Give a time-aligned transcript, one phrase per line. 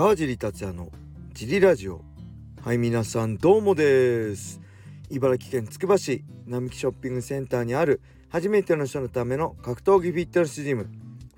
[0.00, 0.90] 川尻達也の
[1.34, 2.00] ジリラジオ。
[2.64, 4.58] はい皆さんどうもです。
[5.10, 8.00] 茨城県つくば市並木ショッピングセンターにある
[8.30, 10.88] 初めての人のための格闘技フィットネスジム。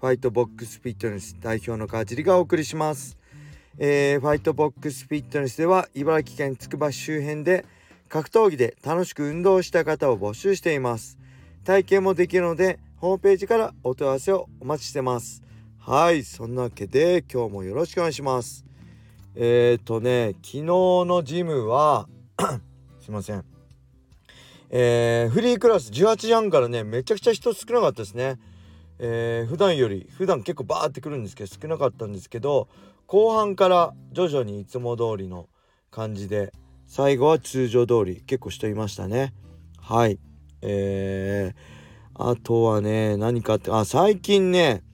[0.01, 3.19] ファイトボックスフィットネス代表の川尻がお送りします、
[3.79, 7.65] えー、ファイトボックスフィットネスでは茨城県つくば市周辺で
[8.09, 11.19] 格闘技で楽しく運動した方を募集しています。
[11.65, 15.43] 体験もできるのでホームページからお問い合わせをお待ちしてます。
[15.85, 18.65] はいそんなわけで今日もよろしくお願いします。
[19.35, 22.09] えっ、ー、とね昨日のジムは
[23.03, 23.45] すいません。
[24.71, 28.39] えー、フリークラス18時半からねめちゃくちゃ人少なかったですね。
[29.01, 32.69] えー、普段より普段結構バーってくるんですけど少なかったんですけど
[33.09, 35.49] 後半から徐々にいつも通りの
[35.91, 36.53] 感じで
[36.87, 39.35] 最後は通常通り結構人いましたね。
[39.81, 40.21] はい。
[40.61, 44.85] えー、あとはね何かってあ最近ね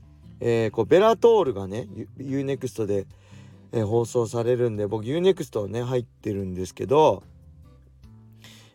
[0.41, 3.06] えー、こうベラトールがね UNEXT で、
[3.72, 7.22] えー、放送されるんで僕 UNEXT ね入ってるんですけど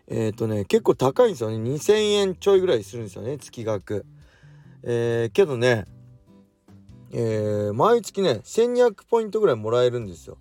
[0.08, 1.58] えっ、ー、とね結構高いんですよね。
[1.58, 4.05] 2000円ちょいぐらいするんですよね月額。
[4.83, 5.86] えー、けどね
[7.16, 10.38] えー、毎月ね1200ポイントぐらいもらえるんですよ。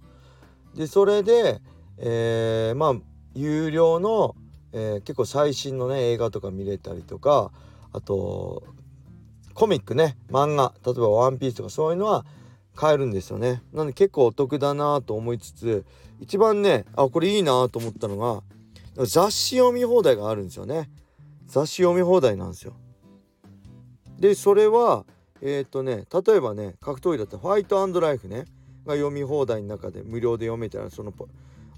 [0.75, 1.61] でそれで
[1.99, 2.95] えー、まあ
[3.35, 4.35] 有料の、
[4.73, 7.53] えー、結構最新のね映画とか見れたりとか
[7.93, 8.65] あと
[9.55, 12.25] コミックね漫画例えば「ワンピースとかそういうのは
[12.75, 13.63] 買えるんですよね。
[13.73, 15.85] なんで結構お得だなと思いつつ
[16.21, 18.43] 一番ねあこれいいなと思ったのが
[19.07, 20.91] 雑誌読み放題があるんですよね。
[21.47, 22.75] 雑誌読み放題なんですよ。
[24.19, 25.05] でそれは
[25.41, 28.47] えっ、ー、とね例えばね格闘技だったら「ファイトライフね」
[28.87, 31.13] が読み放題の中で無料で読めたらその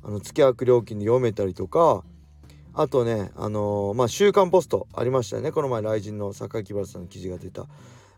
[0.03, 2.05] あの月額料金で読めたりとか
[2.75, 5.53] あとねあのー、まあ「週刊ポスト」ありましたよね。
[5.53, 7.67] この前雷神の榊原さんの記事が出た。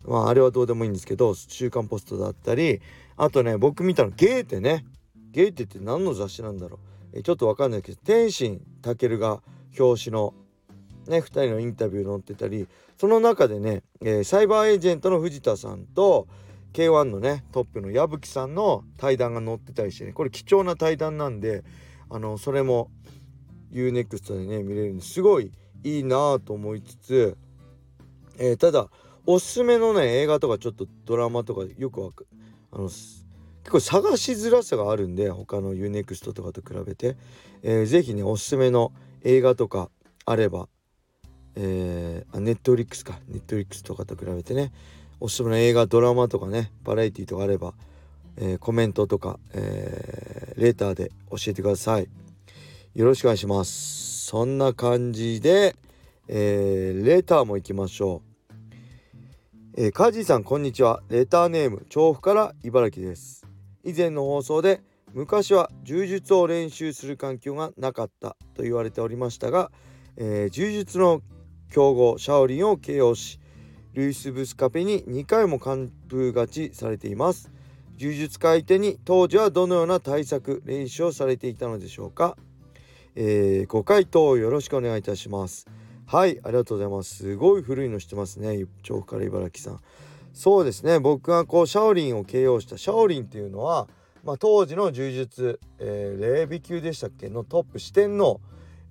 [0.04, 2.80] まああれはどうでもいいんですけど「週刊ポスト」だったり
[3.16, 4.84] あとね僕見たのゲーテね。
[5.30, 6.78] ゲーテって何の雑誌なんだろ
[7.12, 7.18] う。
[7.18, 9.42] えちょっとわかんないけど天心健が
[9.78, 10.34] 表紙の
[11.08, 12.68] ね2人のインタビュー載ってたり
[12.98, 16.26] その中でね、えー、サイバーエージェントの藤田さんと
[16.72, 21.64] K1 のねトップの矢吹さんの対談が載ってたりしてねこれ貴重な対談なんで
[22.10, 22.90] あのそれも
[23.76, 25.20] UNEXT でね見れるんです。
[25.20, 25.52] ごい
[25.84, 27.36] いいなと思いつつ、
[28.38, 28.88] えー、ただ
[29.26, 32.24] おすすめのね映画とかちょっとドラマとかよくわか
[32.72, 33.24] あの結
[33.70, 37.16] 構探しづらさがあるんで他の UNEXT とかと比べて、
[37.62, 38.92] えー、ぜひねおすすめの
[39.22, 39.90] 映画とか
[40.24, 40.68] あれば
[41.56, 43.18] え、あネットリックスか。
[43.28, 44.72] ネットリックスとかと比べてね
[45.20, 47.72] おすすめの映画ドラマとかねバラエティとかあれば、
[48.36, 52.08] えー、コメントとか、えー、レーターで教えてください。
[52.96, 54.24] よろしくお願いします。
[54.24, 55.76] そんな感じで、
[56.28, 58.22] えー、レターも行きましょ
[59.76, 61.02] う、えー、カジさんこんにちは。
[61.10, 63.46] レターネーム調布から茨城です。
[63.84, 64.80] 以前の放送で
[65.12, 69.70] 昔は柔術を練習する環境がなかったと言われておりましたが、
[70.16, 71.20] えー、柔術の
[71.68, 73.38] 強豪シャオリンを KO し
[73.92, 77.52] ルイス・ブスカペに2回も完封勝ちされています。
[77.96, 82.38] 柔術家相手に当時はどのような対策練習をされていたのでしょうか。
[83.18, 85.66] えー、ご回答よろしくお願いいたします。
[86.04, 87.16] はいありがとうございます。
[87.16, 89.80] すごい古いの知ってますね調布から茨城さん。
[90.34, 93.88] そうですね僕がこうシャオリンを KO したシャオリンっていうのは、
[94.22, 98.38] まあ、当時の柔術、えー、霊美級でしたっけのトップ四天王、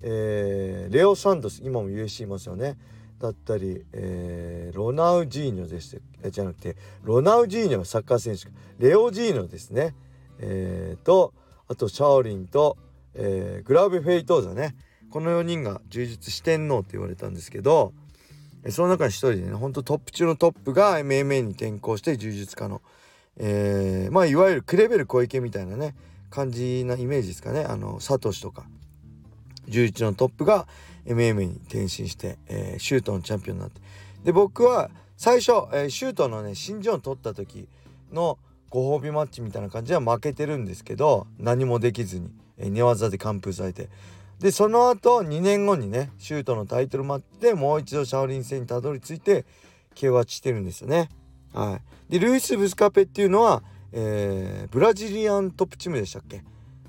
[0.02, 2.76] えー、レオ・サンドス今も USC いますよね。
[3.20, 8.48] だったり、えー、ロナウジーニョでしたじゃなくてロナウジーニョサッカー選手
[8.84, 9.94] レオジーニョですね。
[10.40, 11.32] えー、と
[11.68, 12.76] あとシャオリンと
[13.16, 14.76] えー、グラブフェイトーザね。
[15.10, 17.92] この4人が充実四天王って言われたんですけど
[18.70, 22.82] その中に一人でねほんとトップ中のトップが MMA に転向して柔術家の、
[23.36, 25.94] えー、まあいわゆるクレベル小池みたいなね
[26.30, 27.64] 感じなイメージですかね。
[27.64, 28.66] あのサトシとか
[29.68, 30.66] 柔術のトップが
[31.06, 33.80] MMA に転身して、えー、シュートのチャンピオンになって。
[34.24, 37.68] で僕は最初、えー、シュートのね新人を取った時
[38.12, 38.38] の
[38.70, 42.30] ご褒美マッチみたいな感じでは負けてるんですけど何もできずに。
[42.58, 43.88] 寝技で完封されて。
[44.40, 49.46] でその後2年後にねシュートのタイトル待ってもう一度シャオリン戦にたどり着いて
[49.94, 51.08] KO してるんですよね。
[51.54, 53.62] はい、でルイス・ブスカペっていうのは、
[53.92, 56.42] えー、ブラジリアントップチームでしたっけ？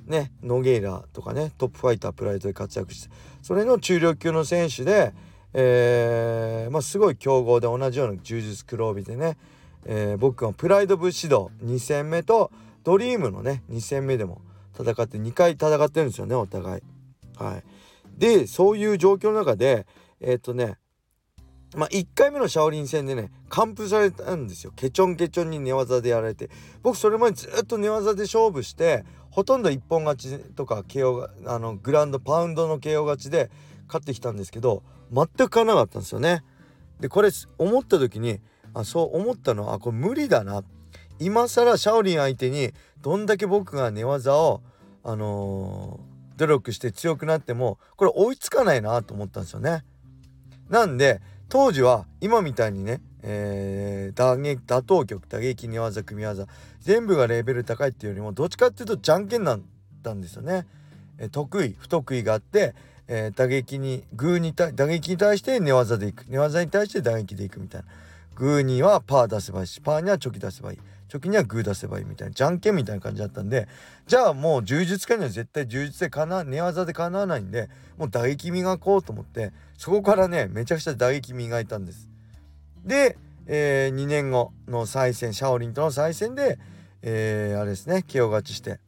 [0.07, 5.13] ねノゲイラとかねトップファイタープライドで活躍してそれの中量級の選手で、
[5.53, 9.37] えー、まあ、すごい強豪で同じような柔術黒帯でね、
[9.85, 12.51] えー、僕はプライド武士道2戦目と
[12.83, 14.41] ドリームのね2戦目でも
[14.79, 16.81] 戦って2回戦ってるんですよねお互い。
[17.37, 17.63] はい、
[18.17, 19.85] でそういう状況の中で
[20.19, 20.77] えっ、とね
[21.75, 26.49] まあ、1回目のシャオリン戦でね完封されたんですよケチョンケチョンに寝技でやられて
[26.81, 33.51] 僕それまでずっと寝技で勝負してほとんど一本勝ちとか KO あのグランドパウンドの KO 勝ちで
[33.87, 34.81] 勝ってきたんですけど
[35.11, 36.43] 全く勝らなかったんですよね。
[36.99, 38.39] でこれ思った時に
[38.73, 40.76] あそう思ったのはあこれ無理だなって
[41.19, 42.71] 今更シャオリン相手に
[43.01, 44.61] どんだけ僕が寝技を
[45.03, 49.83] あのー、努力して強くなってもこれ追いつかないなと思ったんですよね。
[50.69, 56.45] なんで当時は今みたいにね、えー、打撃打倒曲打撃寝技組み技
[56.81, 59.59] 全部がレベル高いっていうよりもどっちかっていうとじゃんけんだっ
[60.03, 60.67] たんですよね。
[61.17, 62.75] えー、得意不得意があって、
[63.07, 67.87] えー、打撃にグーに打撃に対して寝技でいく寝技に対して打撃でいくみたいな。
[68.37, 70.77] グーにはパー出せばいいしパーにはチョキ出せばいい
[71.09, 73.67] チョキにはグー出せばいいみたいなじゃんけんみたいな感じだったんで
[74.05, 82.09] じゃあもう柔術家には絶対柔術でかな寝技でかなわないんでもう打撃磨こうと思ってそこからねめちゃくちゃ打撃磨いたんです。
[82.85, 83.17] で、
[83.47, 86.59] えー、2年後の再戦シャオリンとの再戦で、
[87.01, 88.79] えー、あれですね KO 勝ちして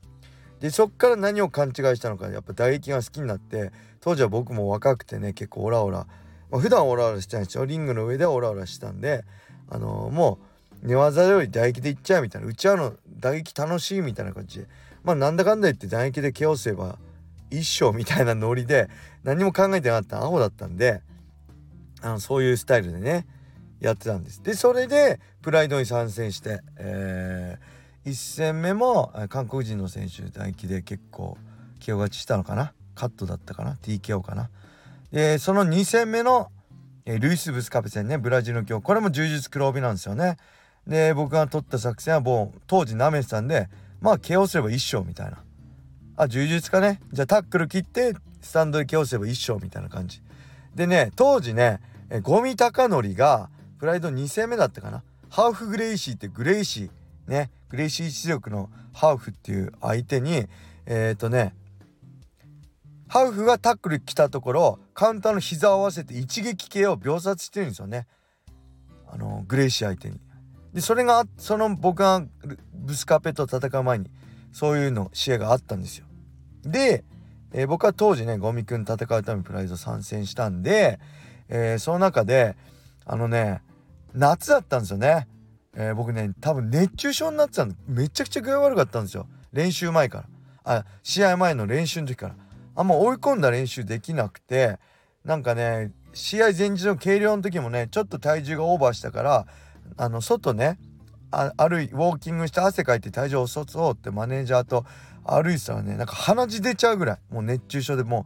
[0.60, 6.06] でそっから何を勘違いしたのかやっぱ打撃が好きになって当時は僕も若くてね結構オラオラ
[6.52, 7.66] まあ、普段オラオラしてないんですよ。
[7.66, 9.24] リングの上でオラオラしてたんで
[9.70, 10.40] あのー、も
[10.84, 14.68] う寝技より打撃でいっちゃうみたいなうちわの打撃楽しいみたいな感じで。
[15.04, 16.98] まあなんだかんだ言って打撃でケオすれば
[17.50, 18.90] 一生みたいなノリで
[19.24, 21.02] 何も考えてなかったアホだったんで
[22.02, 23.26] あのそういうスタイルでね
[23.80, 24.44] やってたんです。
[24.44, 31.38] でそれでプライドに参戦して、えー、1戦目も韓国人の選手打撃で結構
[31.80, 32.74] 気を勝ちしたのかな？
[32.94, 34.50] カットだったかな？TKO かな？
[35.12, 36.52] でその2戦目の、
[37.06, 40.38] えルイス・ブスカペ戦ねブラジルの今日これも柔術黒帯なんですよね。
[40.86, 43.70] で僕が取った作戦はもう当時なめてたんで
[44.02, 45.44] まあ KO すれば1勝みたいな。
[46.18, 50.22] あ柔術かねじゃあタックル切ってスタンドで KO すれば1勝みたいな感じ。
[50.76, 51.80] でね当時ね
[52.10, 53.50] え五味隆典が
[53.80, 60.46] PRIDE 2戦目だったかなハウフグレイシーってグレイシーねグレイシー一族のハウフっていう相手に
[60.86, 61.54] えっ、ー、とね
[63.10, 68.06] ハウフがタックル来たところカウンターの膝を合わせて一撃 KO 秒殺してるんですよね
[69.08, 70.20] あのグレイシー相手に。
[70.74, 72.24] でそれがその僕が
[72.72, 74.12] ブスカペと戦う前に
[74.52, 76.06] そういうの試合があったんですよ。
[76.62, 77.04] で、
[77.52, 81.00] えー、僕は当時ねゴミくん戦うためにプライド参戦したんで、
[81.48, 82.56] えー、その中で
[83.06, 83.64] あのね
[84.14, 85.28] 夏だったんですよね。
[85.74, 90.26] えー、僕ね多分熱中症になってたのめちゃくちゃ具合悪かったんですよ練習前から
[90.64, 92.36] あ試合前の練習の時から。
[92.80, 94.80] あんま追い込んだ練習できなくて
[95.26, 99.48] なんかね試合前日の計量の時もねちょっと体重がオーバーしたから
[99.98, 100.80] あの外ね
[101.30, 104.86] あ歩いウォーキングして汗かいて体重をそそうってマネージャーと
[105.26, 107.18] 歩いてたらねなんか鼻血出ちゃうぐらい。
[107.30, 108.26] もう熱中症でも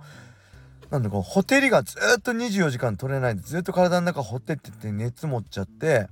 [0.91, 6.09] うなんだこうほてりがずっと24時間取れないでずっと体の中ほてってって熱持っちゃって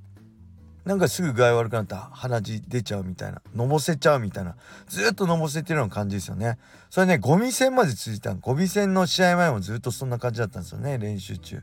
[0.85, 2.09] なんかすぐ具合悪くなった。
[2.11, 3.41] 鼻血出ちゃうみたいな。
[3.55, 4.55] のぼせちゃうみたいな。
[4.87, 6.57] ずっとのぼせてるような感じですよね。
[6.89, 10.97] それねゴミ戦まで続いたゴミ戦の試合前もずっとそんな感じだったんですよね。
[10.97, 11.61] 練習中。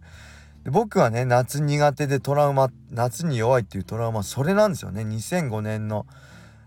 [0.63, 5.03] で僕はね夏苦手でトラウマ夏に弱いっていうトラウマそれなんですよね。
[5.03, 6.07] 2005年の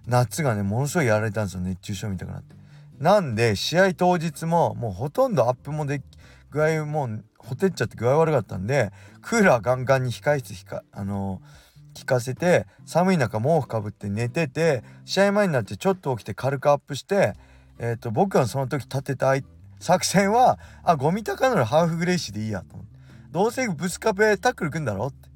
[0.06, 1.62] 夏がねものすごいやられたんですよ。
[1.62, 2.56] 熱中症みたいになって。
[3.00, 6.02] なんで試合当日ももうほとんどアップもで
[6.50, 11.61] 具合もうほてっちゃって具合悪かったんでクーラーガンガンに控室控あのー
[11.94, 17.36] 聞かせて寒い中毛布かぶって寝てて試合前になってちょっと起きて軽くアップして、
[17.80, 19.34] えーと、僕がその時立てた
[19.80, 22.92] 作戦はあ五味がならハウフグレイシーでいいやと思って。
[23.32, 25.30] どうせブスカペタックルくんだろって。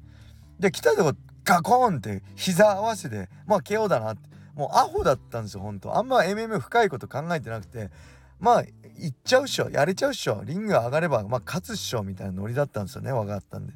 [0.60, 1.12] で来たとこ
[1.44, 4.28] ガコーンって膝合わせてまあ KO だなって。
[4.54, 7.90] もうアホだったんですよほんとあんま MM 深いこと考えてなくて。
[8.38, 8.64] まあ
[8.98, 10.42] 行っちゃうっしょやれちゃうっしょ。
[10.44, 13.72] リング上がればまあ勝つっしょみたいなノリだったんですよね分かったんで。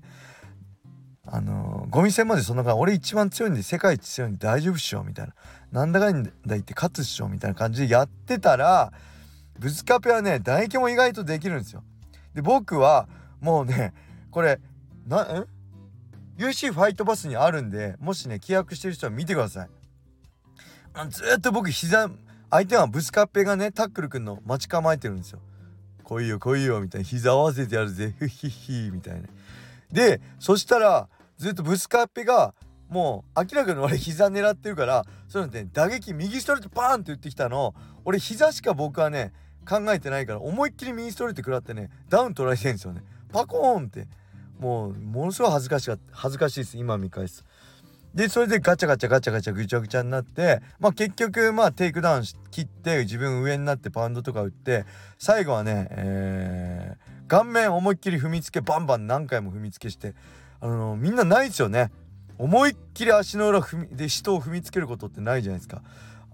[1.27, 5.35] あの五味戦までそんな感じ俺一番強いんで世界一強いんで大丈夫っしょみたいな。
[5.71, 8.93] なんだかんだ言って勝つっしょみたいな感じでやってたら
[9.59, 11.85] ブスカペはね唾液も意外とできるんですよ。
[12.35, 13.09] で僕は
[13.41, 13.93] もうね
[14.31, 14.61] これ
[15.07, 15.47] なん
[16.39, 19.69] UC ファイトバスにあるんでもしね契約してる人は見てください。
[21.11, 22.11] ずっと僕膝
[22.51, 25.41] 相手はブスカッペがねタックルくんの待ち構えてるんですよ。
[26.03, 27.05] 来いよ来いよみたいな。
[27.05, 28.15] 膝合わせてやるぜ。
[28.19, 29.29] ふひひみたいな。
[29.93, 32.55] でそしたらずっとブスカッペが
[32.89, 37.75] もう明らかに俺膝狙ってるからそういうのって打撃右ストレートパーンって打ってきたの。
[38.05, 39.33] 俺膝しか僕はね
[39.69, 43.03] 考えてないから思いっきり右ストレート食らってねダウン取られてるんですよね。
[43.33, 44.09] パコーンって。
[44.59, 47.45] もうものすごい恥ずかしかった恥ずかしいです今見返す。
[48.15, 54.85] でそれでガチャガチャガチャガチャぐちゃぐちゃになってまあ結局まあテイクダウン切って自分上になってパウンドとか打って
[55.17, 60.15] 最後はねえー顔面思いっきり踏みつけバンバン何回も踏みつけして
[60.61, 61.93] あのみんなないですよね。
[62.39, 65.81] 思いっきり足の裏踏みで人を踏みつけることってないじゃないですか。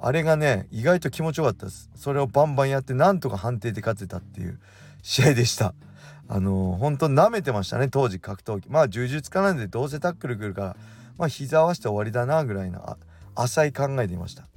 [0.01, 1.91] あれがね意外と気持ちよかったです。
[1.97, 4.59] それをバンバンやってなんとか判定で勝てたっていう
[5.03, 5.75] 試合でした。
[6.29, 8.71] あのー、本当舐めてましたね当時格闘技。
[8.71, 10.77] まあ柔術家なんでどうせタックルくるから
[11.19, 12.97] まあ膝合わせて終わりだなぐらいな
[13.35, 14.49] 浅い考えでいました。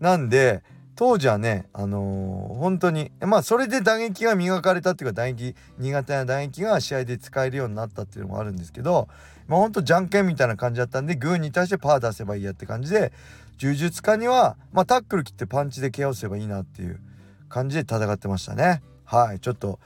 [0.00, 0.62] なんで
[0.96, 9.06] 当時はねあのー、本当にまあそれで打撃が磨かれたっていうか打撃苦手な打撃が試合で使えるようになったっていうのもあるんですけど
[9.46, 13.12] まあほんとじゃんけんみたいな感じだったんでグーに対してパー出せばいいやって感じで
[13.58, 16.98] 柔術家にはまあタックル切ってパンチで KO すればいいなっていう
[17.50, 18.82] 感じで戦ってましたね。
[19.04, 19.78] はいちょっと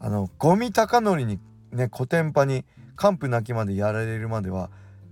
[0.00, 1.38] あのゴミ高則に
[1.72, 2.64] ねコテンパに
[2.96, 4.70] 完膚なきまでやられるまでは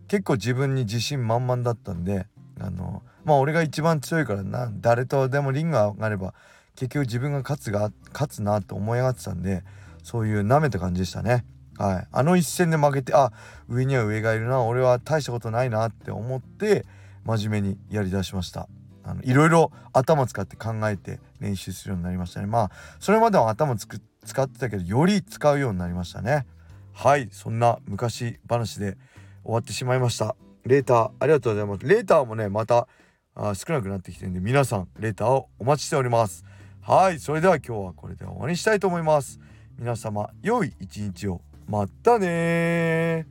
[0.09, 2.27] 結構自分に自信満々だったんで
[2.61, 4.71] あのまあ俺が一番強いからな。
[4.81, 6.35] 誰とでもリングが上がれば
[6.75, 9.65] 結局自分が勝つが勝つなと思い上がってたんで
[10.03, 11.45] そういうなめた感じでしたね。
[11.79, 13.33] はい、あの一戦で負けてあ
[13.69, 14.63] 上には上がいるな。
[14.63, 16.87] 俺は大したことないなって思って
[17.25, 18.69] 真面目にやりだしました。
[19.05, 22.47] あのいろいろ頭使って考えて練習するようになりましたね。
[22.47, 26.47] まあそれまでは頭つく使ってたけどより使うようになりましたね。
[26.93, 27.29] はい。
[27.31, 28.97] そんな昔話で
[29.45, 30.35] 終わってしまいました。
[30.67, 31.87] レーターありがとうございます。
[31.87, 32.89] レーターもねまた
[33.35, 36.45] あ少なくなってきてるんで皆さんレーターをお待ちしております。
[36.83, 39.41] はいそれでは今日はこれで終わりにしたいと思います。
[39.79, 41.41] 皆様良い一日を。
[41.69, 43.27] またね